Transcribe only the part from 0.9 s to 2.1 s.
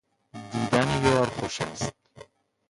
یار خوش است